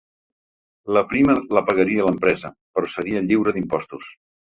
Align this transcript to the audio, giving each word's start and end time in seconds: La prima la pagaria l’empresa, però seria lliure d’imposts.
La 0.97 1.03
prima 1.11 1.35
la 1.59 1.63
pagaria 1.69 2.09
l’empresa, 2.09 2.53
però 2.79 2.93
seria 2.97 3.25
lliure 3.31 3.59
d’imposts. 3.61 4.15